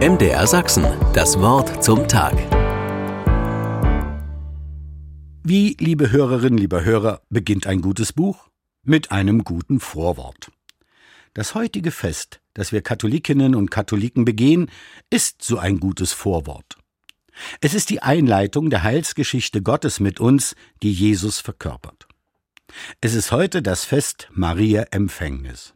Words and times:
MDR 0.00 0.44
Sachsen, 0.48 0.84
das 1.14 1.38
Wort 1.38 1.82
zum 1.82 2.08
Tag. 2.08 2.34
Wie, 5.44 5.76
liebe 5.78 6.10
Hörerinnen, 6.10 6.58
lieber 6.58 6.84
Hörer, 6.84 7.22
beginnt 7.30 7.68
ein 7.68 7.80
gutes 7.80 8.12
Buch? 8.12 8.48
Mit 8.82 9.12
einem 9.12 9.44
guten 9.44 9.78
Vorwort. 9.78 10.50
Das 11.32 11.54
heutige 11.54 11.92
Fest, 11.92 12.40
das 12.54 12.72
wir 12.72 12.82
Katholikinnen 12.82 13.54
und 13.54 13.70
Katholiken 13.70 14.24
begehen, 14.24 14.68
ist 15.10 15.44
so 15.44 15.58
ein 15.58 15.78
gutes 15.78 16.12
Vorwort. 16.12 16.76
Es 17.60 17.72
ist 17.72 17.88
die 17.88 18.02
Einleitung 18.02 18.70
der 18.70 18.82
Heilsgeschichte 18.82 19.62
Gottes 19.62 20.00
mit 20.00 20.18
uns, 20.18 20.56
die 20.82 20.92
Jesus 20.92 21.38
verkörpert. 21.38 22.08
Es 23.00 23.14
ist 23.14 23.30
heute 23.30 23.62
das 23.62 23.84
Fest 23.84 24.28
Maria 24.32 24.86
Empfängnis. 24.90 25.72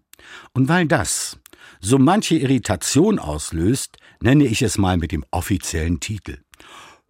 Und 0.52 0.68
weil 0.68 0.88
das 0.88 1.38
so 1.80 1.98
manche 1.98 2.36
Irritation 2.36 3.18
auslöst, 3.18 3.96
nenne 4.20 4.46
ich 4.46 4.62
es 4.62 4.78
mal 4.78 4.96
mit 4.96 5.12
dem 5.12 5.24
offiziellen 5.30 6.00
Titel. 6.00 6.38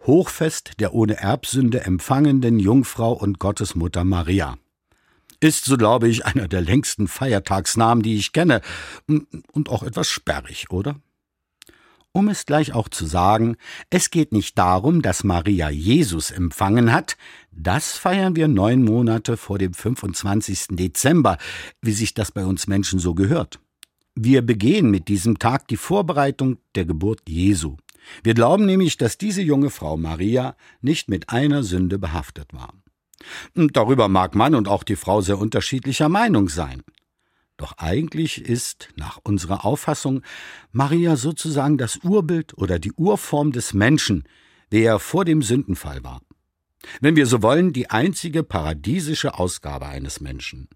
Hochfest 0.06 0.72
der 0.80 0.94
ohne 0.94 1.18
Erbsünde 1.18 1.80
empfangenden 1.80 2.58
Jungfrau 2.58 3.12
und 3.12 3.38
Gottesmutter 3.38 4.04
Maria. 4.04 4.58
Ist, 5.40 5.66
so 5.66 5.76
glaube 5.76 6.08
ich, 6.08 6.26
einer 6.26 6.48
der 6.48 6.62
längsten 6.62 7.06
Feiertagsnamen, 7.06 8.02
die 8.02 8.16
ich 8.16 8.32
kenne, 8.32 8.60
und 9.06 9.68
auch 9.68 9.82
etwas 9.82 10.08
sperrig, 10.08 10.70
oder? 10.70 10.96
Um 12.12 12.28
es 12.28 12.46
gleich 12.46 12.72
auch 12.72 12.88
zu 12.88 13.06
sagen, 13.06 13.56
es 13.90 14.10
geht 14.10 14.32
nicht 14.32 14.58
darum, 14.58 15.02
dass 15.02 15.24
Maria 15.24 15.70
Jesus 15.70 16.30
empfangen 16.30 16.92
hat, 16.92 17.16
das 17.52 17.92
feiern 17.92 18.34
wir 18.34 18.48
neun 18.48 18.82
Monate 18.82 19.36
vor 19.36 19.58
dem 19.58 19.74
25. 19.74 20.68
Dezember, 20.70 21.38
wie 21.82 21.92
sich 21.92 22.14
das 22.14 22.32
bei 22.32 22.44
uns 22.44 22.66
Menschen 22.66 22.98
so 22.98 23.14
gehört. 23.14 23.60
Wir 24.20 24.42
begehen 24.42 24.90
mit 24.90 25.06
diesem 25.06 25.38
Tag 25.38 25.68
die 25.68 25.76
Vorbereitung 25.76 26.58
der 26.74 26.84
Geburt 26.84 27.20
Jesu. 27.28 27.76
Wir 28.24 28.34
glauben 28.34 28.66
nämlich, 28.66 28.96
dass 28.96 29.16
diese 29.16 29.42
junge 29.42 29.70
Frau 29.70 29.96
Maria 29.96 30.56
nicht 30.80 31.08
mit 31.08 31.28
einer 31.28 31.62
Sünde 31.62 32.00
behaftet 32.00 32.52
war. 32.52 32.74
Und 33.54 33.76
darüber 33.76 34.08
mag 34.08 34.34
Mann 34.34 34.56
und 34.56 34.66
auch 34.66 34.82
die 34.82 34.96
Frau 34.96 35.20
sehr 35.20 35.38
unterschiedlicher 35.38 36.08
Meinung 36.08 36.48
sein. 36.48 36.82
Doch 37.58 37.74
eigentlich 37.78 38.44
ist, 38.44 38.88
nach 38.96 39.20
unserer 39.22 39.64
Auffassung, 39.64 40.22
Maria 40.72 41.14
sozusagen 41.14 41.78
das 41.78 41.98
Urbild 41.98 42.58
oder 42.58 42.80
die 42.80 42.94
Urform 42.94 43.52
des 43.52 43.72
Menschen, 43.72 44.24
der 44.72 44.82
er 44.94 44.98
vor 44.98 45.26
dem 45.26 45.42
Sündenfall 45.42 46.02
war. 46.02 46.22
Wenn 47.00 47.14
wir 47.14 47.26
so 47.26 47.40
wollen, 47.40 47.72
die 47.72 47.90
einzige 47.90 48.42
paradiesische 48.42 49.38
Ausgabe 49.38 49.86
eines 49.86 50.20
Menschen. 50.20 50.68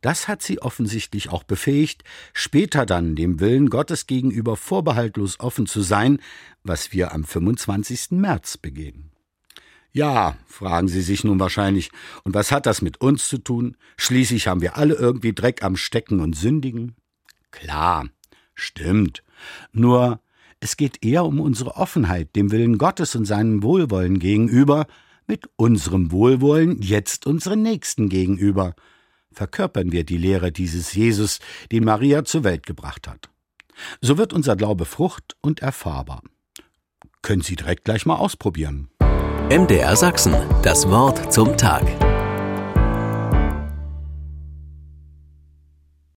Das 0.00 0.28
hat 0.28 0.42
sie 0.42 0.60
offensichtlich 0.60 1.30
auch 1.30 1.42
befähigt, 1.42 2.04
später 2.32 2.86
dann 2.86 3.16
dem 3.16 3.40
Willen 3.40 3.70
Gottes 3.70 4.06
gegenüber 4.06 4.56
vorbehaltlos 4.56 5.40
offen 5.40 5.66
zu 5.66 5.80
sein, 5.80 6.18
was 6.62 6.92
wir 6.92 7.12
am 7.12 7.24
25. 7.24 8.12
März 8.12 8.56
begehen. 8.56 9.10
Ja, 9.92 10.36
fragen 10.46 10.86
Sie 10.86 11.02
sich 11.02 11.24
nun 11.24 11.40
wahrscheinlich, 11.40 11.90
und 12.22 12.34
was 12.34 12.52
hat 12.52 12.66
das 12.66 12.80
mit 12.80 13.00
uns 13.00 13.28
zu 13.28 13.38
tun? 13.38 13.76
Schließlich 13.96 14.46
haben 14.46 14.60
wir 14.60 14.76
alle 14.76 14.94
irgendwie 14.94 15.32
Dreck 15.32 15.64
am 15.64 15.76
Stecken 15.76 16.20
und 16.20 16.36
sündigen. 16.36 16.94
Klar, 17.50 18.06
stimmt. 18.54 19.24
Nur, 19.72 20.20
es 20.60 20.76
geht 20.76 21.04
eher 21.04 21.24
um 21.24 21.40
unsere 21.40 21.74
Offenheit 21.76 22.36
dem 22.36 22.52
Willen 22.52 22.78
Gottes 22.78 23.16
und 23.16 23.24
seinem 23.24 23.62
Wohlwollen 23.64 24.20
gegenüber, 24.20 24.86
mit 25.26 25.48
unserem 25.56 26.12
Wohlwollen 26.12 26.82
jetzt 26.82 27.26
unseren 27.26 27.62
Nächsten 27.62 28.08
gegenüber, 28.08 28.74
verkörpern 29.32 29.92
wir 29.92 30.04
die 30.04 30.18
Lehre 30.18 30.52
dieses 30.52 30.94
Jesus, 30.94 31.38
den 31.72 31.84
Maria 31.84 32.24
zur 32.24 32.44
Welt 32.44 32.66
gebracht 32.66 33.08
hat. 33.08 33.28
So 34.00 34.18
wird 34.18 34.32
unser 34.32 34.56
Glaube 34.56 34.84
Frucht 34.84 35.36
und 35.40 35.60
erfahrbar. 35.60 36.22
Können 37.22 37.42
Sie 37.42 37.56
direkt 37.56 37.84
gleich 37.84 38.06
mal 38.06 38.16
ausprobieren. 38.16 38.88
MDR 39.50 39.96
Sachsen, 39.96 40.34
das 40.62 40.88
Wort 40.88 41.32
zum 41.32 41.56
Tag. 41.56 42.09